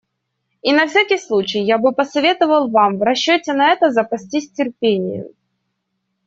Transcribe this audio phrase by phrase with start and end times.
[0.63, 5.27] И на всякий случай я бы посоветовал вам в расчете на это запастись терпением.